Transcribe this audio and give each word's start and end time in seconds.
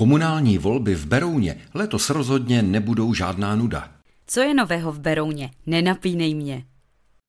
Komunální 0.00 0.58
volby 0.58 0.94
v 0.94 1.06
Berouně 1.06 1.56
letos 1.74 2.10
rozhodně 2.10 2.62
nebudou 2.62 3.14
žádná 3.14 3.56
nuda. 3.56 3.92
Co 4.26 4.40
je 4.40 4.54
nového 4.54 4.92
v 4.92 4.98
Berouně? 4.98 5.50
Nenapínej 5.66 6.34
mě. 6.34 6.64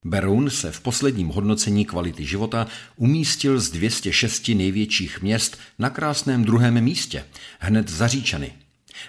Beroun 0.06 0.50
se 0.50 0.72
v 0.72 0.82
posledním 0.82 1.28
hodnocení 1.28 1.86
kvality 1.86 2.26
života 2.26 2.68
umístil 2.96 3.60
z 3.60 3.70
206 3.70 4.48
největších 4.48 5.22
měst 5.22 5.58
na 5.80 5.90
krásném 5.90 6.46
druhém 6.46 6.82
místě, 6.82 7.26
hned 7.60 7.90
za 7.90 8.08
Říčany. 8.08 8.54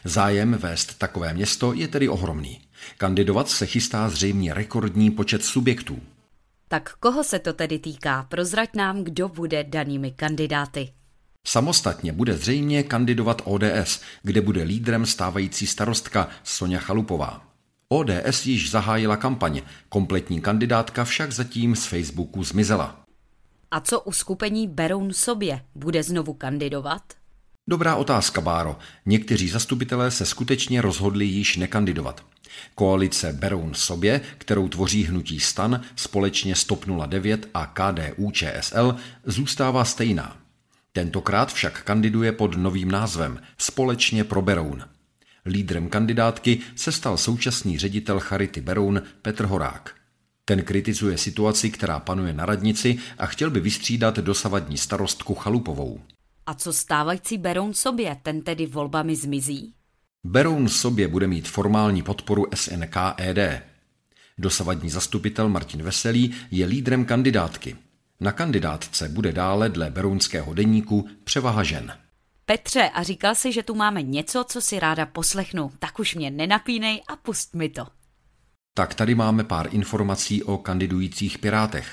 Zájem 0.05 0.55
vést 0.55 0.99
takové 0.99 1.35
město 1.35 1.73
je 1.73 1.89
tedy 1.89 2.09
ohromný. 2.09 2.61
Kandidovat 2.99 3.49
se 3.49 3.67
chystá 3.67 4.09
zřejmě 4.09 4.55
rekordní 4.55 5.11
počet 5.11 5.45
subjektů. 5.45 6.01
Tak 6.69 6.95
koho 7.01 7.25
se 7.25 7.39
to 7.39 7.53
tedy 7.53 7.79
týká? 7.79 8.23
Prozrať 8.23 8.75
nám, 8.75 9.05
kdo 9.05 9.29
bude 9.29 9.65
danými 9.65 10.11
kandidáty. 10.11 10.89
Samostatně 11.47 12.13
bude 12.13 12.37
zřejmě 12.37 12.83
kandidovat 12.83 13.43
ODS, 13.45 14.01
kde 14.23 14.41
bude 14.41 14.63
lídrem 14.63 15.07
stávající 15.07 15.67
starostka 15.67 16.29
Sonja 16.45 16.79
Chalupová. 16.79 17.53
ODS 17.89 18.47
již 18.47 18.71
zahájila 18.71 19.17
kampaň, 19.17 19.63
kompletní 19.89 20.41
kandidátka 20.41 21.05
však 21.05 21.33
zatím 21.33 21.77
z 21.77 21.87
Facebooku 21.87 22.45
zmizela. 22.45 23.05
A 23.71 23.81
co 23.81 24.01
uskupení 24.01 24.69
Beroun 24.69 25.13
sobě? 25.13 25.63
Bude 25.75 26.03
znovu 26.03 26.35
kandidovat? 26.35 27.03
Dobrá 27.67 27.97
otázka, 27.97 28.41
Báro. 28.41 28.79
Někteří 29.07 29.49
zastupitelé 29.49 30.11
se 30.11 30.27
skutečně 30.27 30.83
rozhodli 30.83 31.25
již 31.25 31.57
nekandidovat. 31.57 32.25
Koalice 32.75 33.33
Beroun 33.33 33.75
sobě, 33.75 34.21
kterou 34.39 34.69
tvoří 34.69 35.05
hnutí 35.05 35.41
stan 35.41 35.81
společně 35.97 36.55
s 36.55 36.65
TOP 36.65 36.85
09 37.07 37.49
a 37.55 37.67
KDU 37.67 38.31
ČSL, 38.31 38.97
zůstává 39.25 39.85
stejná. 39.85 40.42
Tentokrát 40.93 41.53
však 41.53 41.83
kandiduje 41.83 42.33
pod 42.33 42.57
novým 42.57 42.91
názvem 42.91 43.41
Společně 43.59 44.25
pro 44.25 44.43
Beroun. 44.43 44.85
Lídrem 45.47 45.89
kandidátky 45.89 46.59
se 46.77 46.93
stal 46.93 47.17
současný 47.17 47.79
ředitel 47.79 48.21
Charity 48.21 48.61
Beroun 48.61 49.03
Petr 49.23 49.45
Horák. 49.45 49.95
Ten 50.45 50.63
kritizuje 50.63 51.19
situaci, 51.19 51.71
která 51.71 52.01
panuje 52.01 52.33
na 52.33 52.47
radnici 52.47 52.99
a 53.19 53.27
chtěl 53.27 53.51
by 53.51 53.61
vystřídat 53.61 54.19
dosavadní 54.19 54.79
starostku 54.79 55.35
Chalupovou. 55.35 56.01
A 56.47 56.55
co 56.55 56.73
stávající 56.73 57.39
Beroun 57.39 57.75
sobě, 57.75 58.17
ten 58.23 58.43
tedy 58.43 58.67
volbami 58.67 59.17
zmizí? 59.17 59.75
Beroun 60.25 60.69
sobě 60.69 61.09
bude 61.09 61.27
mít 61.27 61.49
formální 61.49 62.03
podporu 62.03 62.47
SNK 62.55 62.97
ED. 63.17 63.63
Dosavadní 64.39 64.91
zastupitel 64.91 65.49
Martin 65.49 65.83
Veselý 65.83 66.35
je 66.51 66.67
lídrem 66.67 67.05
kandidátky. 67.05 67.77
Na 68.23 68.33
kandidátce 68.33 69.09
bude 69.09 69.33
dále 69.33 69.69
dle 69.69 69.91
berounského 69.91 70.55
deníku 70.55 71.09
převaha 71.25 71.63
žen. 71.63 71.93
Petře, 72.47 72.91
a 72.95 73.03
říkal 73.03 73.35
si, 73.35 73.53
že 73.53 73.63
tu 73.63 73.75
máme 73.75 74.03
něco, 74.03 74.45
co 74.49 74.61
si 74.61 74.79
ráda 74.79 75.07
poslechnu. 75.07 75.71
Tak 75.79 75.99
už 75.99 76.15
mě 76.15 76.31
nenapínej 76.31 77.01
a 77.09 77.17
pust 77.17 77.55
mi 77.55 77.69
to. 77.69 77.87
Tak 78.75 78.95
tady 78.95 79.15
máme 79.15 79.45
pár 79.45 79.69
informací 79.71 80.43
o 80.43 80.59
kandidujících 80.59 81.39
pirátech. 81.39 81.87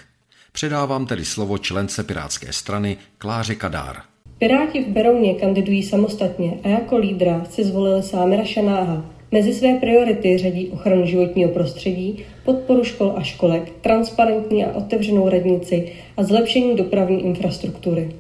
Předávám 0.52 1.06
tedy 1.06 1.26
slovo 1.26 1.58
člence 1.58 2.04
Pirátské 2.04 2.54
strany 2.54 2.98
Kláře 3.18 3.56
Kadár. 3.56 4.02
Piráti 4.38 4.84
v 4.84 4.88
Berouně 4.88 5.34
kandidují 5.34 5.84
samostatně 5.84 6.60
a 6.64 6.68
jako 6.68 6.98
lídra 6.98 7.46
si 7.46 7.64
zvolili 7.64 8.04
Sámira 8.04 8.46
Šanáha. 8.46 9.19
Mezi 9.32 9.54
své 9.54 9.74
priority 9.74 10.38
řadí 10.38 10.70
ochranu 10.70 11.06
životního 11.06 11.52
prostředí, 11.52 12.26
podporu 12.46 12.84
škol 12.84 13.14
a 13.18 13.24
školek, 13.24 13.82
transparentní 13.82 14.66
a 14.66 14.74
otevřenou 14.74 15.30
radnici 15.30 15.96
a 16.18 16.24
zlepšení 16.24 16.76
dopravní 16.76 17.26
infrastruktury. 17.26 18.16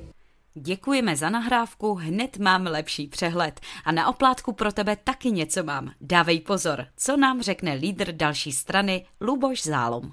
Děkujeme 0.53 1.16
za 1.16 1.30
nahrávku, 1.30 1.94
hned 1.94 2.38
mám 2.38 2.66
lepší 2.66 3.08
přehled. 3.08 3.59
A 3.86 3.92
na 3.92 4.08
oplátku 4.08 4.53
pro 4.53 4.72
tebe 4.72 4.96
taky 5.03 5.31
něco 5.31 5.64
mám. 5.64 5.92
Dávej 6.02 6.40
pozor, 6.40 6.86
co 6.97 7.18
nám 7.18 7.41
řekne 7.41 7.74
lídr 7.74 8.12
další 8.12 8.52
strany 8.52 9.06
Luboš 9.22 9.64
Zálom. 9.64 10.12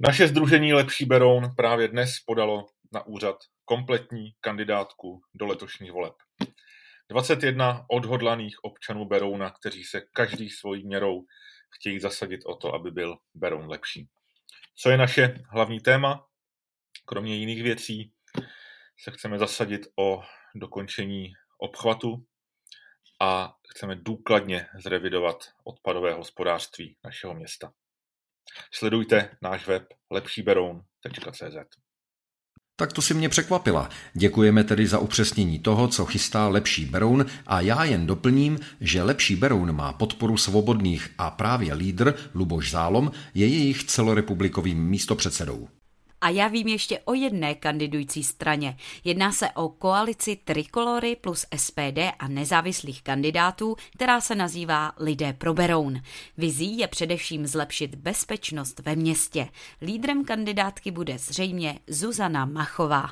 Naše 0.00 0.28
združení 0.28 0.72
Lepší 0.72 1.04
Beroun 1.04 1.44
právě 1.56 1.88
dnes 1.88 2.10
podalo 2.26 2.66
na 2.92 3.06
úřad 3.06 3.36
kompletní 3.64 4.32
kandidátku 4.40 5.20
do 5.34 5.46
letošních 5.46 5.92
voleb. 5.92 6.14
21 7.08 7.86
odhodlaných 7.88 8.64
občanů 8.64 9.04
Berouna, 9.04 9.50
kteří 9.50 9.84
se 9.84 10.00
každý 10.00 10.50
svojí 10.50 10.86
měrou 10.86 11.24
chtějí 11.70 12.00
zasadit 12.00 12.40
o 12.46 12.56
to, 12.56 12.74
aby 12.74 12.90
byl 12.90 13.16
Beroun 13.34 13.68
lepší. 13.68 14.08
Co 14.74 14.90
je 14.90 14.96
naše 14.96 15.38
hlavní 15.50 15.80
téma? 15.80 16.26
Kromě 17.04 17.36
jiných 17.36 17.62
věcí 17.62 18.12
se 18.98 19.10
chceme 19.10 19.38
zasadit 19.38 19.86
o 19.96 20.22
dokončení 20.54 21.32
obchvatu 21.58 22.26
a 23.20 23.56
chceme 23.68 23.96
důkladně 23.96 24.66
zrevidovat 24.78 25.44
odpadové 25.64 26.12
hospodářství 26.12 26.96
našeho 27.04 27.34
města. 27.34 27.72
Sledujte 28.72 29.36
náš 29.42 29.66
web 29.66 29.86
lepšíberoun.cz. 30.10 31.85
Tak 32.78 32.92
to 32.92 33.02
si 33.02 33.14
mě 33.14 33.28
překvapila. 33.28 33.88
Děkujeme 34.14 34.64
tedy 34.64 34.86
za 34.86 34.98
upřesnění 34.98 35.58
toho, 35.58 35.88
co 35.88 36.04
chystá 36.04 36.48
Lepší 36.48 36.84
Beroun 36.84 37.26
a 37.46 37.60
já 37.60 37.84
jen 37.84 38.06
doplním, 38.06 38.58
že 38.80 39.02
Lepší 39.02 39.36
Beroun 39.36 39.72
má 39.72 39.92
podporu 39.92 40.36
svobodných 40.36 41.10
a 41.18 41.30
právě 41.30 41.74
lídr 41.74 42.14
Luboš 42.34 42.70
Zálom 42.70 43.10
je 43.34 43.46
jejich 43.46 43.84
celorepublikovým 43.84 44.78
místopředsedou. 44.78 45.68
A 46.20 46.28
já 46.28 46.48
vím 46.48 46.68
ještě 46.68 46.98
o 47.04 47.14
jedné 47.14 47.54
kandidující 47.54 48.24
straně. 48.24 48.76
Jedná 49.04 49.32
se 49.32 49.50
o 49.50 49.68
koalici 49.68 50.36
Trikolory 50.44 51.16
plus 51.16 51.46
SPD 51.56 51.98
a 52.18 52.28
nezávislých 52.28 53.02
kandidátů, 53.02 53.76
která 53.92 54.20
se 54.20 54.34
nazývá 54.34 54.92
Lidé 54.98 55.32
pro 55.32 55.54
Beroun. 55.54 56.02
Vizí 56.38 56.78
je 56.78 56.88
především 56.88 57.46
zlepšit 57.46 57.94
bezpečnost 57.94 58.80
ve 58.84 58.96
městě. 58.96 59.48
Lídrem 59.82 60.24
kandidátky 60.24 60.90
bude 60.90 61.18
zřejmě 61.18 61.78
Zuzana 61.86 62.44
Machová. 62.44 63.10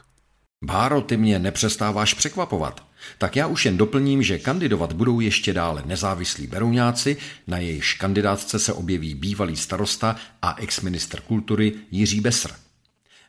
Báro, 0.64 1.00
ty 1.00 1.16
mě 1.16 1.38
nepřestáváš 1.38 2.14
překvapovat. 2.14 2.87
Tak 3.19 3.37
já 3.37 3.47
už 3.47 3.64
jen 3.64 3.76
doplním, 3.76 4.22
že 4.22 4.38
kandidovat 4.38 4.93
budou 4.93 5.20
ještě 5.20 5.53
dále 5.53 5.82
nezávislí 5.87 6.47
berouňáci, 6.47 7.16
na 7.47 7.59
jejichž 7.59 7.94
kandidátce 7.94 8.59
se 8.59 8.72
objeví 8.72 9.14
bývalý 9.14 9.56
starosta 9.56 10.16
a 10.43 10.56
exministr 10.59 11.20
kultury 11.20 11.72
Jiří 11.91 12.20
Besr. 12.20 12.63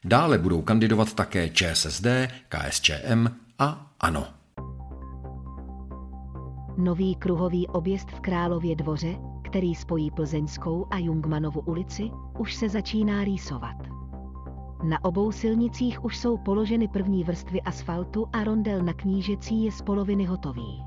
Dále 0.08 0.38
budou 0.38 0.62
kandidovat 0.62 1.14
také 1.14 1.50
ČSSD, 1.50 2.08
KSČM 2.50 3.28
a 3.60 3.92
ANO. 4.00 4.26
Nový 6.78 7.16
kruhový 7.16 7.68
objezd 7.68 8.12
v 8.12 8.20
Králově 8.20 8.76
dvoře, 8.76 9.16
který 9.44 9.76
spojí 9.76 10.12
Plzeňskou 10.12 10.88
a 10.92 10.98
Jungmanovu 10.98 11.62
ulici, 11.62 12.12
už 12.40 12.54
se 12.54 12.70
začíná 12.70 13.24
rýsovat. 13.24 13.76
Na 14.84 15.06
obou 15.06 15.32
silnicích 15.32 16.06
už 16.06 16.18
jsou 16.18 16.38
položeny 16.38 16.88
první 16.88 17.24
vrstvy 17.24 17.62
asfaltu 17.62 18.28
a 18.34 18.44
rondel 18.44 18.84
na 18.84 18.94
knížecí 18.94 19.64
je 19.64 19.72
z 19.72 19.82
poloviny 19.82 20.26
hotový. 20.26 20.84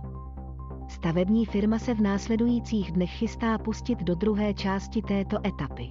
Stavební 0.88 1.46
firma 1.46 1.78
se 1.78 1.94
v 1.94 2.00
následujících 2.00 2.92
dnech 2.92 3.10
chystá 3.10 3.58
pustit 3.58 3.98
do 4.02 4.14
druhé 4.14 4.54
části 4.54 5.02
této 5.02 5.46
etapy 5.46 5.90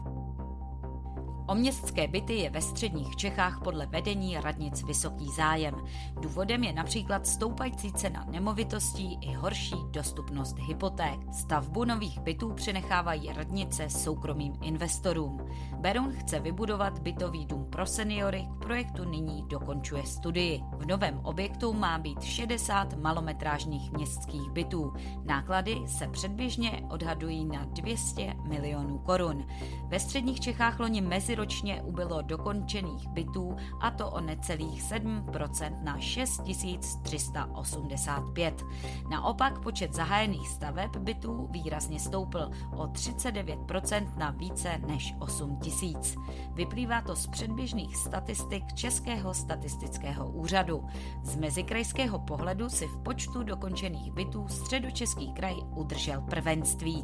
O 1.51 1.55
městské 1.55 2.07
byty 2.07 2.33
je 2.33 2.49
ve 2.49 2.61
středních 2.61 3.15
Čechách 3.15 3.59
podle 3.63 3.85
vedení 3.85 4.37
radnic 4.39 4.83
vysoký 4.83 5.27
zájem. 5.37 5.75
Důvodem 6.21 6.63
je 6.63 6.73
například 6.73 7.27
stoupající 7.27 7.93
cena 7.93 8.25
nemovitostí 8.31 9.17
i 9.21 9.33
horší 9.33 9.75
dostupnost 9.91 10.57
hypoték. 10.59 11.19
Stavbu 11.33 11.85
nových 11.85 12.19
bytů 12.19 12.53
přenechávají 12.53 13.33
radnice 13.33 13.89
soukromým 13.89 14.53
investorům. 14.61 15.39
Beroun 15.77 16.11
chce 16.11 16.39
vybudovat 16.39 16.99
bytový 16.99 17.45
dům 17.45 17.65
pro 17.69 17.85
seniory, 17.85 18.47
k 18.55 18.61
projektu 18.61 19.09
nyní 19.09 19.45
dokončuje 19.47 20.03
studii. 20.05 20.63
V 20.77 20.85
novém 20.85 21.19
objektu 21.23 21.73
má 21.73 21.97
být 21.97 22.23
60 22.23 22.97
malometrážních 22.97 23.91
městských 23.91 24.51
bytů. 24.51 24.93
Náklady 25.25 25.81
se 25.85 26.07
předběžně 26.07 26.83
odhadují 26.89 27.45
na 27.45 27.65
200 27.65 28.33
milionů 28.43 28.97
korun. 28.97 29.45
Ve 29.87 29.99
středních 29.99 30.39
Čechách 30.39 30.79
loni 30.79 31.01
meziročně 31.41 31.81
ubylo 31.81 32.21
dokončených 32.21 33.07
bytů 33.07 33.55
a 33.79 33.91
to 33.91 34.11
o 34.11 34.21
necelých 34.21 34.83
7% 34.83 35.83
na 35.83 35.99
6385. 35.99 38.65
Naopak 39.09 39.59
počet 39.59 39.93
zahájených 39.93 40.49
staveb 40.49 40.97
bytů 40.97 41.47
výrazně 41.51 41.99
stoupl 41.99 42.51
o 42.77 42.87
39% 42.87 44.17
na 44.17 44.29
více 44.29 44.81
než 44.87 45.15
8 45.19 45.57
tisíc. 45.57 46.15
Vyplývá 46.53 47.01
to 47.01 47.15
z 47.15 47.27
předběžných 47.27 47.97
statistik 47.97 48.73
Českého 48.73 49.33
statistického 49.33 50.31
úřadu. 50.31 50.85
Z 51.23 51.35
mezikrajského 51.35 52.19
pohledu 52.19 52.69
si 52.69 52.87
v 52.87 52.97
počtu 52.97 53.43
dokončených 53.43 54.11
bytů 54.11 54.47
středočeský 54.47 55.33
kraj 55.33 55.55
udržel 55.75 56.21
prvenství. 56.21 57.03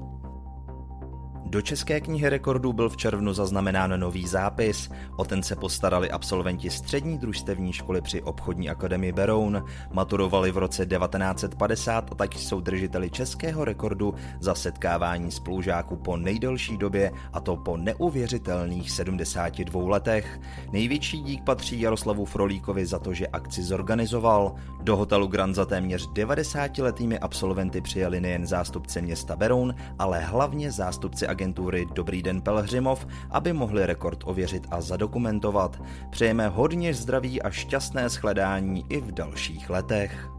Do 1.49 1.61
České 1.61 2.01
knihy 2.01 2.29
rekordů 2.29 2.73
byl 2.73 2.89
v 2.89 2.97
červnu 2.97 3.33
zaznamenán 3.33 3.99
nový 3.99 4.27
zápis. 4.27 4.89
O 5.15 5.25
ten 5.25 5.43
se 5.43 5.55
postarali 5.55 6.11
absolventi 6.11 6.69
střední 6.69 7.17
družstevní 7.17 7.73
školy 7.73 8.01
při 8.01 8.21
obchodní 8.21 8.69
akademii 8.69 9.11
Beroun. 9.11 9.65
Maturovali 9.91 10.51
v 10.51 10.57
roce 10.57 10.85
1950 10.85 12.11
a 12.11 12.15
tak 12.15 12.33
jsou 12.33 12.61
držiteli 12.61 13.09
českého 13.09 13.65
rekordu 13.65 14.13
za 14.39 14.55
setkávání 14.55 15.31
spolužáků 15.31 15.95
po 15.95 16.17
nejdelší 16.17 16.77
době 16.77 17.11
a 17.33 17.39
to 17.39 17.55
po 17.55 17.77
neuvěřitelných 17.77 18.91
72 18.91 19.89
letech. 19.89 20.39
Největší 20.71 21.21
dík 21.21 21.43
patří 21.43 21.81
Jaroslavu 21.81 22.25
Frolíkovi 22.25 22.85
za 22.85 22.99
to, 22.99 23.13
že 23.13 23.27
akci 23.27 23.63
zorganizoval. 23.63 24.55
Do 24.81 24.97
hotelu 24.97 25.27
Grand 25.27 25.55
za 25.55 25.65
téměř 25.65 26.09
90-letými 26.09 27.17
absolventy 27.21 27.81
přijeli 27.81 28.21
nejen 28.21 28.45
zástupce 28.45 29.01
města 29.01 29.35
Beroun, 29.35 29.75
ale 29.99 30.19
hlavně 30.19 30.71
zástupci 30.71 31.27
agentury 31.37 31.85
Dobrý 31.93 32.23
den 32.23 32.41
Pelhřimov, 32.41 33.07
aby 33.29 33.53
mohli 33.53 33.85
rekord 33.85 34.19
ověřit 34.25 34.67
a 34.71 34.81
zadokumentovat. 34.81 35.81
Přejeme 36.09 36.47
hodně 36.47 36.93
zdraví 36.93 37.41
a 37.41 37.49
šťastné 37.49 38.09
shledání 38.09 38.85
i 38.89 39.01
v 39.01 39.11
dalších 39.11 39.69
letech. 39.69 40.29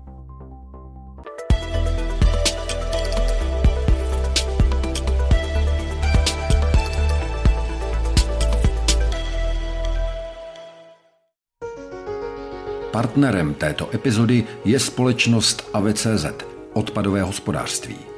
Partnerem 12.93 13.55
této 13.55 13.95
epizody 13.95 14.45
je 14.65 14.81
společnost 14.81 15.71
AVCZ, 15.73 16.27
odpadové 16.73 17.23
hospodářství. 17.23 18.18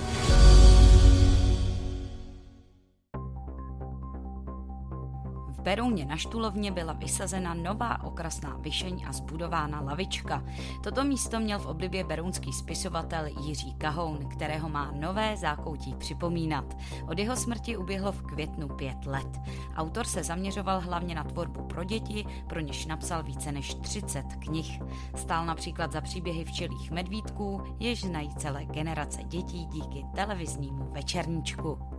Berouně 5.71 6.05
na 6.05 6.17
Štulovně 6.17 6.71
byla 6.71 6.93
vysazena 6.93 7.53
nová 7.53 8.03
okrasná 8.03 8.57
vyšeň 8.59 9.05
a 9.07 9.13
zbudována 9.13 9.81
lavička. 9.81 10.43
Toto 10.83 11.03
místo 11.03 11.39
měl 11.39 11.59
v 11.59 11.65
oblibě 11.65 12.03
berounský 12.03 12.53
spisovatel 12.53 13.25
Jiří 13.25 13.73
Kahoun, 13.73 14.29
kterého 14.29 14.69
má 14.69 14.91
nové 14.91 15.37
zákoutí 15.37 15.95
připomínat. 15.95 16.77
Od 17.07 17.19
jeho 17.19 17.35
smrti 17.35 17.77
uběhlo 17.77 18.11
v 18.11 18.21
květnu 18.21 18.67
pět 18.67 19.05
let. 19.05 19.39
Autor 19.75 20.07
se 20.07 20.23
zaměřoval 20.23 20.79
hlavně 20.79 21.15
na 21.15 21.23
tvorbu 21.23 21.63
pro 21.63 21.83
děti, 21.83 22.25
pro 22.47 22.59
něž 22.59 22.85
napsal 22.85 23.23
více 23.23 23.51
než 23.51 23.73
30 23.73 24.25
knih. 24.39 24.81
Stál 25.15 25.45
například 25.45 25.91
za 25.91 26.01
příběhy 26.01 26.45
včelých 26.45 26.91
medvídků, 26.91 27.61
jež 27.79 28.01
znají 28.01 28.35
celé 28.35 28.65
generace 28.65 29.23
dětí 29.23 29.65
díky 29.65 30.05
televiznímu 30.15 30.85
večerníčku. 30.91 31.90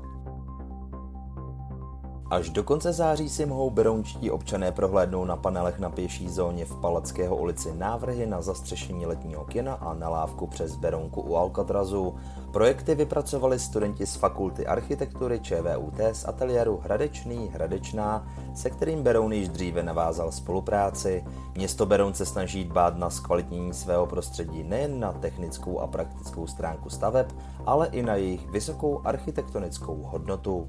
Až 2.32 2.50
do 2.50 2.64
konce 2.64 2.92
září 2.92 3.28
si 3.28 3.46
mohou 3.46 3.70
berounčtí 3.70 4.30
občané 4.30 4.72
prohlédnout 4.72 5.24
na 5.24 5.36
panelech 5.36 5.78
na 5.78 5.90
pěší 5.90 6.28
zóně 6.28 6.64
v 6.64 6.76
Palackého 6.76 7.36
ulici 7.36 7.74
návrhy 7.74 8.26
na 8.26 8.42
zastřešení 8.42 9.06
letního 9.06 9.44
kina 9.44 9.74
a 9.74 9.94
na 9.94 10.08
lávku 10.08 10.46
přes 10.46 10.76
Berounku 10.76 11.20
u 11.20 11.36
Alcatrazu. 11.36 12.14
Projekty 12.52 12.94
vypracovali 12.94 13.58
studenti 13.58 14.06
z 14.06 14.16
Fakulty 14.16 14.66
architektury 14.66 15.40
ČVUT 15.40 16.00
z 16.12 16.24
ateliéru 16.24 16.80
Hradečný 16.82 17.50
Hradečná, 17.52 18.28
se 18.54 18.70
kterým 18.70 19.02
Beroun 19.02 19.32
již 19.32 19.48
dříve 19.48 19.82
navázal 19.82 20.32
spolupráci. 20.32 21.24
Město 21.54 21.86
Beroun 21.86 22.14
se 22.14 22.26
snaží 22.26 22.64
dbát 22.64 22.96
na 22.96 23.10
zkvalitnění 23.10 23.74
svého 23.74 24.06
prostředí 24.06 24.62
nejen 24.62 25.00
na 25.00 25.12
technickou 25.12 25.80
a 25.80 25.86
praktickou 25.86 26.46
stránku 26.46 26.90
staveb, 26.90 27.26
ale 27.66 27.88
i 27.88 28.02
na 28.02 28.14
jejich 28.14 28.50
vysokou 28.50 29.00
architektonickou 29.04 30.02
hodnotu. 30.02 30.68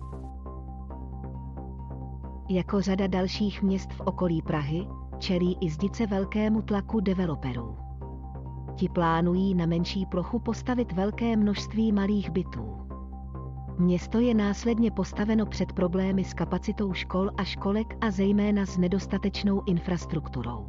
Jako 2.54 2.82
řada 2.82 3.08
dalších 3.08 3.64
měst 3.64 3.94
v 3.94 4.00
okolí 4.00 4.42
Prahy, 4.42 4.88
čelí 5.20 5.58
i 5.62 5.70
zdice 5.70 6.08
velkému 6.08 6.62
tlaku 6.62 7.00
developerů. 7.00 7.78
Ti 8.76 8.90
plánují 8.90 9.56
na 9.56 9.66
menší 9.66 10.06
plochu 10.06 10.40
postavit 10.40 10.92
velké 10.92 11.36
množství 11.36 11.92
malých 11.92 12.30
bytů. 12.30 12.78
Město 13.80 14.20
je 14.20 14.34
následně 14.34 14.92
postaveno 14.92 15.46
před 15.46 15.74
problémy 15.74 16.24
s 16.24 16.34
kapacitou 16.34 16.94
škol 16.94 17.30
a 17.38 17.44
školek 17.44 17.98
a 18.02 18.12
zejména 18.12 18.66
s 18.66 18.78
nedostatečnou 18.78 19.62
infrastrukturou. 19.66 20.66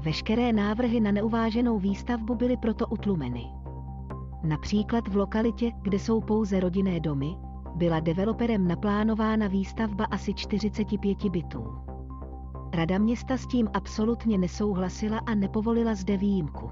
Veškeré 0.00 0.52
návrhy 0.52 1.00
na 1.00 1.10
neuváženou 1.10 1.78
výstavbu 1.78 2.34
byly 2.34 2.56
proto 2.56 2.86
utlumeny. 2.86 3.44
Například 4.42 5.08
v 5.08 5.16
lokalitě, 5.16 5.72
kde 5.82 5.98
jsou 5.98 6.20
pouze 6.20 6.60
rodinné 6.60 7.00
domy, 7.00 7.36
byla 7.74 8.00
developerem 8.00 8.68
naplánována 8.68 9.46
výstavba 9.46 10.04
asi 10.04 10.34
45 10.34 11.24
bytů. 11.24 11.64
Rada 12.74 12.98
města 12.98 13.36
s 13.36 13.46
tím 13.46 13.68
absolutně 13.74 14.38
nesouhlasila 14.38 15.18
a 15.18 15.34
nepovolila 15.34 15.94
zde 15.94 16.16
výjimku. 16.16 16.70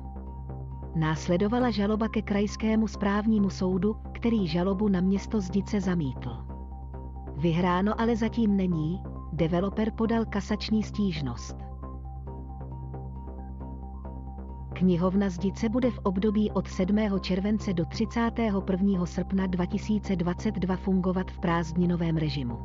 Následovala 0.96 1.70
žaloba 1.70 2.08
ke 2.08 2.22
krajskému 2.22 2.88
správnímu 2.88 3.50
soudu, 3.50 3.96
který 4.12 4.48
žalobu 4.48 4.88
na 4.88 5.00
město 5.00 5.40
Zdice 5.40 5.80
zamítl. 5.80 6.30
Vyhráno 7.36 8.00
ale 8.00 8.16
zatím 8.16 8.56
není, 8.56 9.02
developer 9.32 9.90
podal 9.90 10.24
kasační 10.24 10.82
stížnost. 10.82 11.71
Knihovna 14.82 15.30
Zdice 15.30 15.68
bude 15.68 15.90
v 15.90 15.98
období 15.98 16.50
od 16.50 16.68
7. 16.68 16.96
července 17.20 17.72
do 17.72 17.84
31. 17.84 19.06
srpna 19.06 19.46
2022 19.46 20.76
fungovat 20.76 21.30
v 21.30 21.38
prázdninovém 21.38 22.16
režimu. 22.16 22.58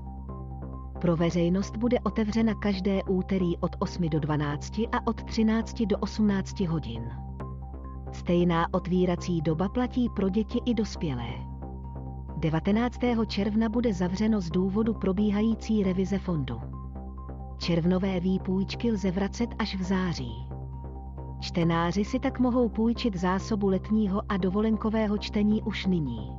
Pro 1.01 1.15
veřejnost 1.15 1.77
bude 1.77 1.99
otevřena 1.99 2.53
každé 2.53 3.03
úterý 3.03 3.57
od 3.57 3.71
8 3.79 4.09
do 4.09 4.19
12 4.19 4.79
a 4.91 5.07
od 5.07 5.23
13 5.23 5.81
do 5.81 5.97
18 5.97 6.59
hodin. 6.59 7.11
Stejná 8.11 8.73
otvírací 8.73 9.41
doba 9.41 9.69
platí 9.69 10.09
pro 10.15 10.29
děti 10.29 10.59
i 10.65 10.73
dospělé. 10.73 11.29
19. 12.37 12.99
června 13.27 13.69
bude 13.69 13.93
zavřeno 13.93 14.41
z 14.41 14.49
důvodu 14.49 14.93
probíhající 14.93 15.83
revize 15.83 16.19
fondu. 16.19 16.61
Červnové 17.57 18.19
výpůjčky 18.19 18.91
lze 18.91 19.11
vracet 19.11 19.49
až 19.59 19.75
v 19.75 19.83
září. 19.83 20.46
Čtenáři 21.39 22.05
si 22.05 22.19
tak 22.19 22.39
mohou 22.39 22.69
půjčit 22.69 23.15
zásobu 23.15 23.67
letního 23.67 24.21
a 24.29 24.37
dovolenkového 24.37 25.17
čtení 25.17 25.63
už 25.63 25.85
nyní. 25.85 26.31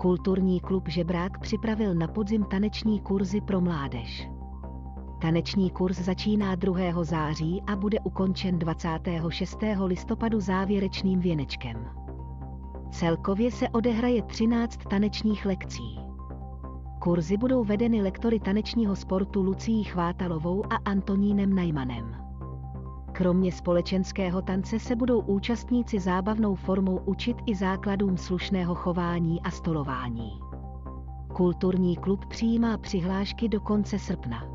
Kulturní 0.00 0.60
klub 0.60 0.88
Žebrák 0.88 1.38
připravil 1.38 1.94
na 1.94 2.08
podzim 2.08 2.44
taneční 2.44 3.00
kurzy 3.00 3.40
pro 3.40 3.60
mládež. 3.60 4.30
Taneční 5.20 5.70
kurz 5.70 5.98
začíná 5.98 6.54
2. 6.54 7.04
září 7.04 7.62
a 7.66 7.76
bude 7.76 8.00
ukončen 8.00 8.58
26. 8.58 9.58
listopadu 9.84 10.40
závěrečným 10.40 11.20
věnečkem. 11.20 11.86
Celkově 12.90 13.50
se 13.50 13.68
odehraje 13.68 14.22
13 14.22 14.76
tanečních 14.90 15.46
lekcí. 15.46 16.03
Kurzy 17.04 17.36
budou 17.36 17.64
vedeny 17.64 18.02
lektory 18.02 18.40
tanečního 18.40 18.96
sportu 18.96 19.42
Lucí 19.42 19.84
Chvátalovou 19.84 20.64
a 20.72 20.76
Antonínem 20.84 21.54
Najmanem. 21.54 22.16
Kromě 23.12 23.52
společenského 23.52 24.42
tance 24.42 24.78
se 24.78 24.96
budou 24.96 25.20
účastníci 25.20 26.00
zábavnou 26.00 26.54
formou 26.54 27.00
učit 27.04 27.36
i 27.46 27.54
základům 27.54 28.16
slušného 28.16 28.74
chování 28.74 29.40
a 29.42 29.50
stolování. 29.50 30.30
Kulturní 31.34 31.96
klub 31.96 32.26
přijímá 32.26 32.78
přihlášky 32.78 33.48
do 33.48 33.60
konce 33.60 33.98
srpna. 33.98 34.53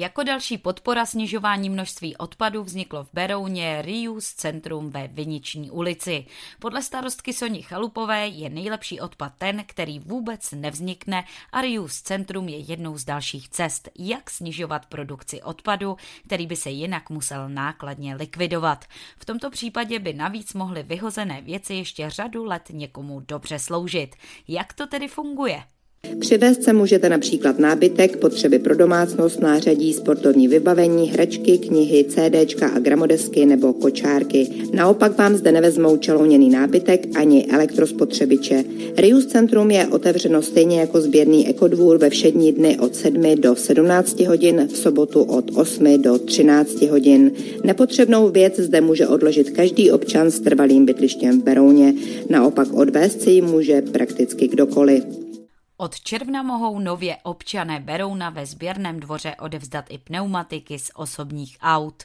Jako 0.00 0.22
další 0.22 0.58
podpora 0.58 1.06
snižování 1.06 1.70
množství 1.70 2.16
odpadu 2.16 2.62
vzniklo 2.62 3.04
v 3.04 3.08
Berouně 3.12 3.82
Reuse 3.82 4.34
centrum 4.36 4.90
ve 4.90 5.08
Viniční 5.08 5.70
ulici. 5.70 6.26
Podle 6.58 6.82
starostky 6.82 7.32
Soni 7.32 7.62
Chalupové 7.62 8.28
je 8.28 8.50
nejlepší 8.50 9.00
odpad 9.00 9.32
ten, 9.38 9.64
který 9.66 9.98
vůbec 9.98 10.52
nevznikne 10.52 11.24
a 11.52 11.60
Reuse 11.60 12.02
centrum 12.02 12.48
je 12.48 12.58
jednou 12.58 12.98
z 12.98 13.04
dalších 13.04 13.48
cest, 13.48 13.88
jak 13.98 14.30
snižovat 14.30 14.86
produkci 14.86 15.42
odpadu, 15.42 15.96
který 16.24 16.46
by 16.46 16.56
se 16.56 16.70
jinak 16.70 17.10
musel 17.10 17.48
nákladně 17.48 18.14
likvidovat. 18.14 18.84
V 19.18 19.24
tomto 19.24 19.50
případě 19.50 19.98
by 19.98 20.12
navíc 20.12 20.54
mohly 20.54 20.82
vyhozené 20.82 21.42
věci 21.42 21.74
ještě 21.74 22.10
řadu 22.10 22.44
let 22.44 22.64
někomu 22.70 23.20
dobře 23.20 23.58
sloužit. 23.58 24.16
Jak 24.48 24.72
to 24.72 24.86
tedy 24.86 25.08
funguje? 25.08 25.64
Přivést 26.20 26.62
se 26.62 26.72
můžete 26.72 27.08
například 27.08 27.58
nábytek, 27.58 28.16
potřeby 28.16 28.58
pro 28.58 28.74
domácnost, 28.74 29.40
nářadí, 29.40 29.92
sportovní 29.92 30.48
vybavení, 30.48 31.10
hračky, 31.10 31.58
knihy, 31.58 32.04
CDčka 32.04 32.68
a 32.68 32.78
gramodesky 32.78 33.46
nebo 33.46 33.72
kočárky. 33.72 34.48
Naopak 34.72 35.18
vám 35.18 35.36
zde 35.36 35.52
nevezmou 35.52 35.96
čalouněný 35.96 36.50
nábytek 36.50 37.16
ani 37.16 37.46
elektrospotřebiče. 37.46 38.64
Rius 38.96 39.26
Centrum 39.26 39.70
je 39.70 39.86
otevřeno 39.86 40.42
stejně 40.42 40.80
jako 40.80 41.00
sběrný 41.00 41.48
ekodvůr 41.48 41.98
ve 41.98 42.10
všední 42.10 42.52
dny 42.52 42.78
od 42.78 42.96
7 42.96 43.34
do 43.40 43.56
17 43.56 44.20
hodin, 44.20 44.68
v 44.72 44.76
sobotu 44.76 45.22
od 45.22 45.50
8 45.54 46.02
do 46.02 46.18
13 46.18 46.82
hodin. 46.82 47.32
Nepotřebnou 47.64 48.30
věc 48.30 48.56
zde 48.56 48.80
může 48.80 49.06
odložit 49.06 49.50
každý 49.50 49.90
občan 49.90 50.30
s 50.30 50.40
trvalým 50.40 50.86
bydlištěm 50.86 51.40
v 51.40 51.44
Berouně. 51.44 51.94
Naopak 52.30 52.72
odvést 52.72 53.22
si 53.22 53.30
ji 53.30 53.42
může 53.42 53.82
prakticky 53.82 54.48
kdokoliv. 54.48 55.27
Od 55.80 56.00
června 56.00 56.42
mohou 56.42 56.78
nově 56.78 57.16
občané 57.22 57.80
Berouna 57.80 58.30
ve 58.30 58.46
sběrném 58.46 59.00
dvoře 59.00 59.36
odevzdat 59.36 59.84
i 59.88 59.98
pneumatiky 59.98 60.78
z 60.78 60.90
osobních 60.94 61.58
aut. 61.62 62.02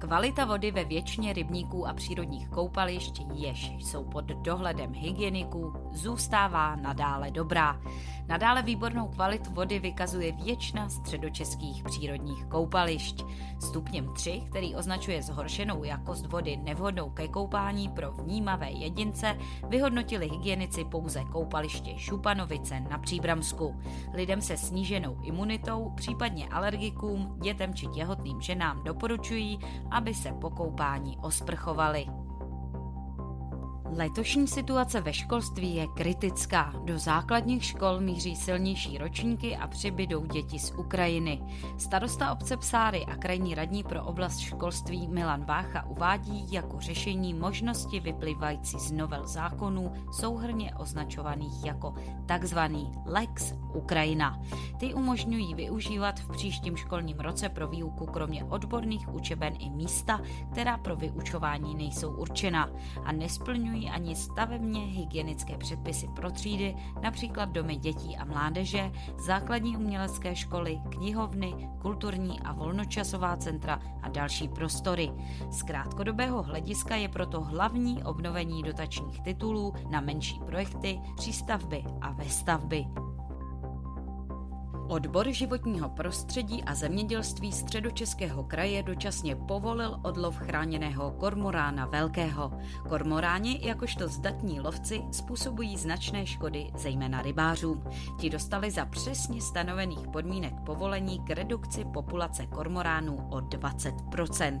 Kvalita 0.00 0.44
vody 0.44 0.70
ve 0.70 0.84
většině 0.84 1.32
rybníků 1.32 1.86
a 1.86 1.94
přírodních 1.94 2.48
koupališť, 2.48 3.22
jež 3.34 3.72
jsou 3.78 4.04
pod 4.04 4.24
dohledem 4.24 4.92
hygieniků, 4.92 5.72
zůstává 5.92 6.76
nadále 6.76 7.30
dobrá. 7.30 7.80
Nadále 8.28 8.62
výbornou 8.62 9.08
kvalitu 9.08 9.50
vody 9.50 9.78
vykazuje 9.78 10.32
většina 10.32 10.88
středočeských 10.88 11.84
přírodních 11.84 12.44
koupališť. 12.44 13.24
Stupněm 13.60 14.12
3, 14.14 14.42
který 14.50 14.74
označuje 14.74 15.22
zhoršenou 15.22 15.84
jakost 15.84 16.26
vody 16.26 16.56
nevhodnou 16.56 17.10
ke 17.10 17.28
koupání 17.28 17.88
pro 17.88 18.12
vnímavé 18.12 18.70
jedince, 18.70 19.38
vyhodnotili 19.68 20.28
hygienici 20.28 20.84
pouze 20.84 21.24
koupaliště 21.32 21.98
Šupanovice 21.98 22.80
na 22.80 22.98
Příbramsku. 22.98 23.80
Lidem 24.14 24.40
se 24.40 24.56
sníženou 24.56 25.16
imunitou, 25.22 25.92
případně 25.96 26.48
alergikům, 26.48 27.36
dětem 27.42 27.74
či 27.74 27.86
těhotným 27.86 28.40
ženám 28.40 28.84
doporučují, 28.84 29.58
aby 29.90 30.14
se 30.14 30.32
po 30.32 30.50
koupání 30.50 31.18
osprchovali. 31.22 32.06
Letošní 33.96 34.48
situace 34.48 35.00
ve 35.00 35.12
školství 35.12 35.74
je 35.74 35.86
kritická. 35.86 36.74
Do 36.84 36.98
základních 36.98 37.64
škol 37.64 38.00
míří 38.00 38.36
silnější 38.36 38.98
ročníky 38.98 39.56
a 39.56 39.66
přibydou 39.66 40.26
děti 40.26 40.58
z 40.58 40.70
Ukrajiny. 40.70 41.42
Starosta 41.78 42.32
obce 42.32 42.56
Psáry 42.56 43.06
a 43.06 43.16
krajní 43.16 43.54
radní 43.54 43.84
pro 43.84 44.04
oblast 44.04 44.38
školství 44.38 45.08
Milan 45.08 45.44
Vácha 45.44 45.86
uvádí 45.86 46.52
jako 46.52 46.80
řešení 46.80 47.34
možnosti 47.34 48.00
vyplývající 48.00 48.78
z 48.78 48.92
novel 48.92 49.26
zákonů 49.26 49.92
souhrně 50.12 50.74
označovaných 50.74 51.64
jako 51.64 51.94
takzvaný 52.26 52.92
Lex 53.06 53.54
Ukrajina. 53.74 54.40
Ty 54.78 54.94
umožňují 54.94 55.54
využívat 55.54 56.20
v 56.20 56.28
příštím 56.28 56.76
školním 56.76 57.18
roce 57.18 57.48
pro 57.48 57.68
výuku 57.68 58.06
kromě 58.06 58.44
odborných 58.44 59.14
učeben 59.14 59.54
i 59.58 59.70
místa, 59.70 60.20
která 60.52 60.78
pro 60.78 60.96
vyučování 60.96 61.74
nejsou 61.74 62.10
určena 62.16 62.70
a 63.04 63.12
nesplňují 63.12 63.85
ani 63.90 64.16
stavebně 64.16 64.80
hygienické 64.80 65.58
předpisy 65.58 66.08
pro 66.16 66.30
třídy, 66.30 66.76
například 67.02 67.48
domy 67.48 67.76
dětí 67.76 68.16
a 68.16 68.24
mládeže, 68.24 68.92
základní 69.18 69.76
umělecké 69.76 70.36
školy, 70.36 70.80
knihovny, 70.88 71.68
kulturní 71.82 72.40
a 72.40 72.52
volnočasová 72.52 73.36
centra 73.36 73.80
a 74.02 74.08
další 74.08 74.48
prostory. 74.48 75.12
Z 75.50 75.62
krátkodobého 75.62 76.42
hlediska 76.42 76.96
je 76.96 77.08
proto 77.08 77.40
hlavní 77.40 78.04
obnovení 78.04 78.62
dotačních 78.62 79.20
titulů 79.20 79.74
na 79.90 80.00
menší 80.00 80.40
projekty, 80.46 81.00
přístavby 81.16 81.84
a 82.00 82.12
vestavby. 82.12 82.86
Odbor 84.88 85.32
životního 85.32 85.88
prostředí 85.88 86.64
a 86.64 86.74
zemědělství 86.74 87.52
středočeského 87.52 88.44
kraje 88.44 88.82
dočasně 88.82 89.36
povolil 89.36 90.00
odlov 90.02 90.36
chráněného 90.36 91.10
kormorána 91.10 91.86
velkého. 91.86 92.52
Kormoráni, 92.88 93.60
jakožto 93.62 94.08
zdatní 94.08 94.60
lovci, 94.60 95.02
způsobují 95.12 95.76
značné 95.76 96.26
škody, 96.26 96.70
zejména 96.76 97.22
rybářům. 97.22 97.84
Ti 98.20 98.30
dostali 98.30 98.70
za 98.70 98.84
přesně 98.84 99.42
stanovených 99.42 100.08
podmínek 100.08 100.54
povolení 100.66 101.18
k 101.18 101.30
redukci 101.30 101.84
populace 101.84 102.46
kormoránů 102.46 103.28
o 103.30 103.36
20%. 103.36 104.60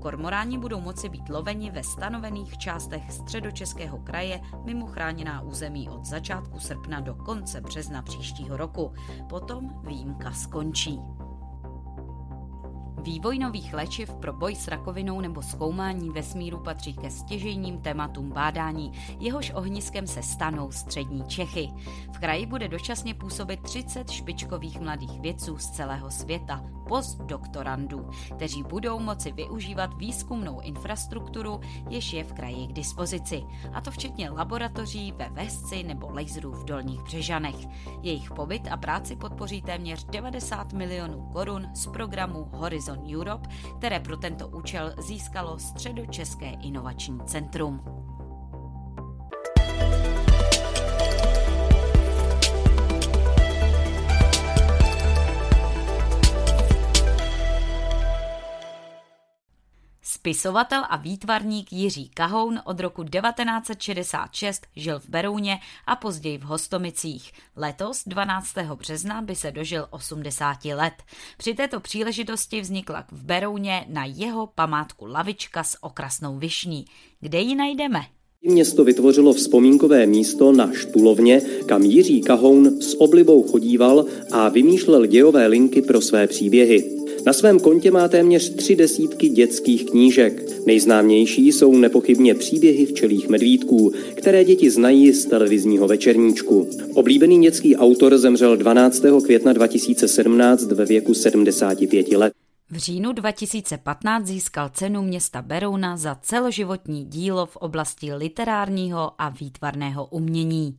Kormoráni 0.00 0.58
budou 0.58 0.80
moci 0.80 1.08
být 1.08 1.28
loveni 1.28 1.70
ve 1.70 1.82
stanovených 1.82 2.58
částech 2.58 3.12
středočeského 3.12 3.98
kraje 3.98 4.40
mimo 4.64 4.86
chráněná 4.86 5.40
území 5.40 5.88
od 5.88 6.04
začátku 6.04 6.60
srpna 6.60 7.00
do 7.00 7.14
konce 7.14 7.60
března 7.60 8.02
příštího 8.02 8.56
roku. 8.56 8.92
Potom 9.28 9.65
výjimka 9.84 10.32
skončí. 10.32 11.00
Vývoj 13.06 13.38
nových 13.38 13.74
léčiv 13.74 14.10
pro 14.14 14.32
boj 14.32 14.54
s 14.54 14.68
rakovinou 14.68 15.20
nebo 15.20 15.42
zkoumání 15.42 16.10
vesmíru 16.10 16.58
patří 16.58 16.94
ke 16.94 17.10
stěžejním 17.10 17.80
tématům 17.80 18.30
bádání, 18.30 18.92
jehož 19.20 19.52
ohniskem 19.54 20.06
se 20.06 20.22
stanou 20.22 20.70
střední 20.70 21.24
Čechy. 21.24 21.70
V 22.12 22.18
kraji 22.18 22.46
bude 22.46 22.68
dočasně 22.68 23.14
působit 23.14 23.60
30 23.62 24.10
špičkových 24.10 24.80
mladých 24.80 25.20
vědců 25.20 25.58
z 25.58 25.70
celého 25.70 26.10
světa, 26.10 26.64
postdoktorandů, 26.88 28.10
kteří 28.36 28.62
budou 28.62 28.98
moci 28.98 29.32
využívat 29.32 29.94
výzkumnou 29.98 30.60
infrastrukturu, 30.60 31.60
jež 31.88 32.12
je 32.12 32.24
v 32.24 32.32
kraji 32.32 32.66
k 32.66 32.72
dispozici, 32.72 33.42
a 33.72 33.80
to 33.80 33.90
včetně 33.90 34.30
laboratoří 34.30 35.12
ve 35.12 35.28
Vesci 35.28 35.82
nebo 35.82 36.10
laserů 36.10 36.52
v 36.52 36.64
Dolních 36.64 37.02
Břežanech. 37.02 37.56
Jejich 38.02 38.30
pobyt 38.30 38.68
a 38.70 38.76
práci 38.76 39.16
podpoří 39.16 39.62
téměř 39.62 40.04
90 40.04 40.72
milionů 40.72 41.28
korun 41.32 41.68
z 41.74 41.86
programu 41.86 42.48
Horizon 42.52 42.95
Europe, 43.14 43.48
které 43.78 44.00
pro 44.00 44.16
tento 44.16 44.48
účel 44.48 44.94
získalo 44.98 45.58
Středočeské 45.58 46.46
inovační 46.46 47.20
centrum. 47.26 47.80
Spisovatel 60.26 60.82
a 60.90 60.96
výtvarník 60.96 61.72
Jiří 61.72 62.10
Kahoun 62.14 62.60
od 62.64 62.80
roku 62.80 63.04
1966 63.04 64.66
žil 64.76 64.98
v 65.00 65.08
Berouně 65.08 65.58
a 65.86 65.96
později 65.96 66.38
v 66.38 66.42
Hostomicích. 66.42 67.32
Letos 67.56 68.02
12. 68.06 68.46
března 68.74 69.22
by 69.22 69.34
se 69.34 69.50
dožil 69.50 69.86
80 69.90 70.64
let. 70.64 70.92
Při 71.38 71.54
této 71.54 71.80
příležitosti 71.80 72.60
vznikla 72.60 73.04
v 73.12 73.24
Berouně 73.24 73.86
na 73.88 74.04
jeho 74.04 74.46
památku 74.46 75.06
lavička 75.06 75.64
s 75.64 75.76
okrasnou 75.80 76.38
višní. 76.38 76.84
Kde 77.20 77.40
ji 77.40 77.54
najdeme? 77.54 78.00
Město 78.42 78.84
vytvořilo 78.84 79.32
vzpomínkové 79.32 80.06
místo 80.06 80.52
na 80.52 80.72
Štulovně, 80.72 81.40
kam 81.66 81.82
Jiří 81.82 82.20
Kahoun 82.20 82.82
s 82.82 83.00
oblibou 83.00 83.42
chodíval 83.42 84.04
a 84.32 84.48
vymýšlel 84.48 85.06
dějové 85.06 85.46
linky 85.46 85.82
pro 85.82 86.00
své 86.00 86.26
příběhy. 86.26 86.95
Na 87.26 87.32
svém 87.32 87.60
kontě 87.60 87.90
má 87.90 88.08
téměř 88.08 88.54
tři 88.54 88.76
desítky 88.76 89.28
dětských 89.28 89.86
knížek. 89.86 90.66
Nejznámější 90.66 91.52
jsou 91.52 91.76
nepochybně 91.76 92.34
příběhy 92.34 92.86
včelých 92.86 93.28
medvídků, 93.28 93.92
které 94.14 94.44
děti 94.44 94.70
znají 94.70 95.12
z 95.12 95.26
televizního 95.26 95.88
večerníčku. 95.88 96.70
Oblíbený 96.94 97.42
dětský 97.42 97.76
autor 97.76 98.18
zemřel 98.18 98.56
12. 98.56 99.02
května 99.24 99.52
2017 99.52 100.64
ve 100.72 100.84
věku 100.84 101.14
75 101.14 102.08
let. 102.08 102.32
V 102.70 102.76
říjnu 102.76 103.12
2015 103.12 104.26
získal 104.26 104.68
cenu 104.68 105.02
města 105.02 105.42
Berouna 105.42 105.96
za 105.96 106.14
celoživotní 106.22 107.04
dílo 107.04 107.46
v 107.46 107.56
oblasti 107.56 108.14
literárního 108.14 109.12
a 109.18 109.28
výtvarného 109.28 110.06
umění. 110.06 110.74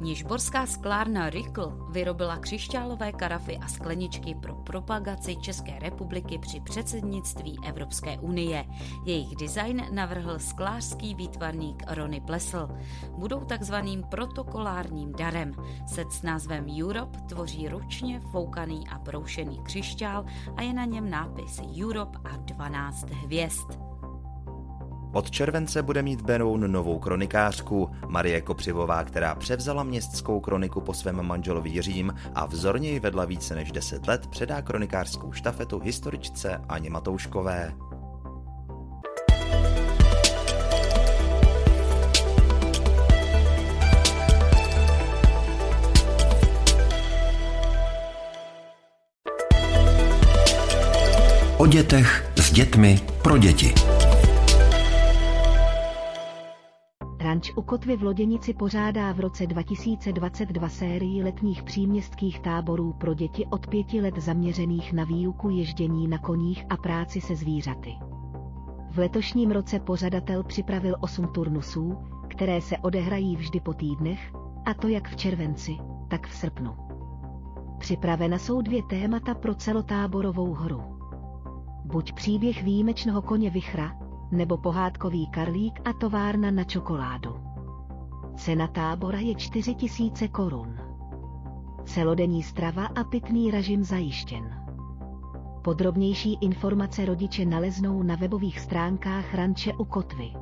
Nižborská 0.00 0.66
sklárna 0.66 1.30
Rikl 1.30 1.86
vyrobila 1.90 2.36
křišťálové 2.36 3.12
karafy 3.12 3.58
a 3.58 3.68
skleničky 3.68 4.34
pro 4.34 4.54
propagaci 4.54 5.36
České 5.36 5.78
republiky 5.78 6.38
při 6.38 6.60
předsednictví 6.60 7.58
Evropské 7.66 8.18
unie. 8.18 8.64
Jejich 9.04 9.36
design 9.36 9.82
navrhl 9.92 10.38
sklářský 10.38 11.14
výtvarník 11.14 11.82
Rony 11.88 12.20
Plesl. 12.20 12.68
Budou 13.18 13.40
takzvaným 13.40 14.02
protokolárním 14.02 15.12
darem. 15.12 15.52
Set 15.86 16.12
s 16.12 16.22
názvem 16.22 16.66
Europe 16.82 17.18
tvoří 17.28 17.68
ručně 17.68 18.20
foukaný 18.20 18.88
a 18.88 18.98
broušený 18.98 19.62
křišťál 19.62 20.24
a 20.56 20.62
je 20.62 20.72
na 20.72 20.84
něm 20.84 21.10
nápis 21.10 21.60
Europe 21.82 22.18
a 22.24 22.36
12 22.36 23.10
hvězd. 23.10 23.89
Od 25.12 25.30
července 25.30 25.82
bude 25.82 26.02
mít 26.02 26.20
Beroun 26.20 26.72
novou 26.72 26.98
kronikářku, 26.98 27.90
Marie 28.08 28.40
Kopřivová, 28.40 29.04
která 29.04 29.34
převzala 29.34 29.82
městskou 29.82 30.40
kroniku 30.40 30.80
po 30.80 30.94
svém 30.94 31.22
manželovi 31.22 31.70
Jiřím 31.70 32.14
a 32.34 32.46
vzorně 32.46 32.90
ji 32.90 33.00
vedla 33.00 33.24
více 33.24 33.54
než 33.54 33.72
10 33.72 34.06
let, 34.06 34.26
předá 34.26 34.62
kronikářskou 34.62 35.32
štafetu 35.32 35.78
historičce 35.78 36.60
Aně 36.68 36.90
Matouškové. 36.90 37.74
O 51.56 51.66
dětech 51.66 52.32
s 52.36 52.52
dětmi 52.52 53.00
pro 53.22 53.38
děti. 53.38 53.89
Ranč 57.40 57.52
u 57.56 57.62
Kotvy 57.62 57.96
v 57.96 58.02
Loděnici 58.02 58.54
pořádá 58.54 59.12
v 59.12 59.20
roce 59.20 59.46
2022 59.46 60.68
sérii 60.68 61.22
letních 61.22 61.62
příměstských 61.62 62.40
táborů 62.40 62.92
pro 62.92 63.14
děti 63.14 63.46
od 63.46 63.66
pěti 63.66 64.00
let 64.00 64.18
zaměřených 64.18 64.92
na 64.92 65.04
výuku 65.04 65.50
ježdění 65.50 66.08
na 66.08 66.18
koních 66.18 66.66
a 66.70 66.76
práci 66.76 67.20
se 67.20 67.36
zvířaty. 67.36 67.94
V 68.90 68.98
letošním 68.98 69.50
roce 69.50 69.80
pořadatel 69.80 70.42
připravil 70.42 70.96
osm 71.00 71.26
turnusů, 71.26 71.98
které 72.28 72.60
se 72.60 72.78
odehrají 72.78 73.36
vždy 73.36 73.60
po 73.60 73.74
týdnech, 73.74 74.32
a 74.64 74.74
to 74.74 74.88
jak 74.88 75.08
v 75.08 75.16
červenci, 75.16 75.76
tak 76.08 76.26
v 76.26 76.34
srpnu. 76.34 76.76
Připravena 77.78 78.38
jsou 78.38 78.62
dvě 78.62 78.82
témata 78.82 79.34
pro 79.34 79.54
celotáborovou 79.54 80.52
hru. 80.52 80.82
Buď 81.84 82.12
příběh 82.12 82.62
výjimečného 82.62 83.22
koně 83.22 83.50
Vichra, 83.50 84.09
nebo 84.32 84.56
pohádkový 84.56 85.26
karlík 85.26 85.80
a 85.84 85.92
továrna 85.92 86.50
na 86.50 86.64
čokoládu. 86.64 87.40
Cena 88.36 88.66
tábora 88.66 89.18
je 89.18 89.34
4000 89.34 90.28
korun. 90.28 90.78
Celodenní 91.84 92.42
strava 92.42 92.86
a 92.86 93.04
pitný 93.04 93.50
režim 93.50 93.84
zajištěn. 93.84 94.54
Podrobnější 95.62 96.38
informace 96.40 97.04
rodiče 97.04 97.44
naleznou 97.44 98.02
na 98.02 98.16
webových 98.16 98.60
stránkách 98.60 99.34
Ranče 99.34 99.72
u 99.72 99.84
Kotvy. 99.84 100.32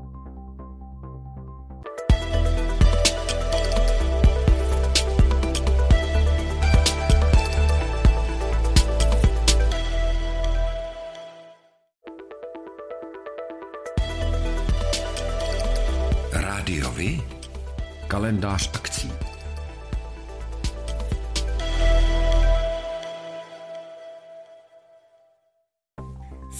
Kalendář 18.29 18.71
akcí. 18.75 19.18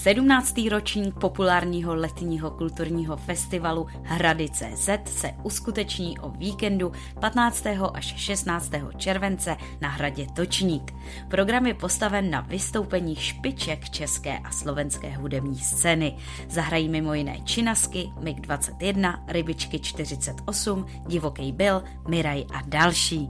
17. 0.09 0.57
ročník 0.69 1.15
populárního 1.15 1.95
letního 1.95 2.51
kulturního 2.51 3.17
festivalu 3.17 3.87
Hrady.cz 4.03 4.89
se 5.05 5.31
uskuteční 5.43 6.19
o 6.19 6.29
víkendu 6.29 6.91
15. 7.19 7.65
až 7.93 8.13
16. 8.17 8.71
července 8.97 9.55
na 9.81 9.89
hradě 9.89 10.27
Točník. 10.35 10.93
Program 11.27 11.65
je 11.65 11.73
postaven 11.73 12.29
na 12.29 12.41
vystoupení 12.41 13.15
špiček 13.15 13.89
české 13.89 14.39
a 14.39 14.51
slovenské 14.51 15.17
hudební 15.17 15.59
scény. 15.59 16.17
Zahrají 16.49 16.89
mimo 16.89 17.13
jiné 17.13 17.37
Činasky, 17.43 18.09
MiG-21, 18.19 19.23
Rybičky 19.27 19.79
48, 19.79 20.85
Divoký 21.07 21.51
Bill, 21.51 21.83
Miraj 22.07 22.45
a 22.53 22.61
další 22.65 23.29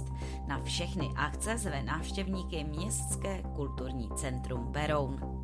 Na 0.47 0.63
všechny 0.63 1.09
akce 1.15 1.57
zve 1.57 1.83
návštěvníky 1.83 2.63
Městské 2.63 3.43
kulturní 3.55 4.09
centrum 4.15 4.71
Beroun. 4.71 5.41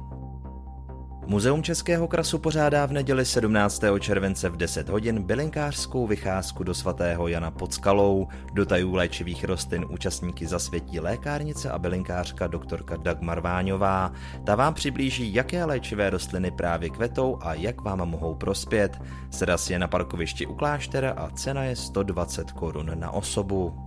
Muzeum 1.30 1.64
Českého 1.64 2.08
krasu 2.08 2.40
pořádá 2.40 2.86
v 2.86 2.92
neděli 2.92 3.26
17. 3.26 3.82
července 4.00 4.50
v 4.50 4.58
10 4.58 4.90
hodin 4.90 5.24
bylinkářskou 5.24 6.08
vycházku 6.08 6.64
do 6.64 6.74
svatého 6.74 7.28
Jana 7.28 7.52
pod 7.52 7.74
skalou. 7.74 8.28
Do 8.54 8.66
tajů 8.66 8.94
léčivých 8.94 9.44
rostlin 9.44 9.86
účastníky 9.90 10.48
zasvětí 10.48 11.00
lékárnice 11.00 11.72
a 11.72 11.80
bylinkářka 11.80 12.48
doktorka 12.48 12.98
Dagmar 12.98 13.40
Váňová. 13.40 14.12
Ta 14.44 14.56
vám 14.56 14.74
přiblíží, 14.74 15.34
jaké 15.34 15.66
léčivé 15.66 16.10
rostliny 16.10 16.52
právě 16.52 16.90
kvetou 16.90 17.38
a 17.42 17.54
jak 17.54 17.82
vám 17.82 18.10
mohou 18.10 18.36
prospět. 18.36 19.02
Sraz 19.32 19.70
je 19.70 19.80
na 19.80 19.88
parkovišti 19.88 20.46
u 20.46 20.56
kláštera 20.56 21.12
a 21.12 21.30
cena 21.30 21.64
je 21.64 21.76
120 21.76 22.52
korun 22.52 22.92
na 22.96 23.12
osobu. 23.12 23.87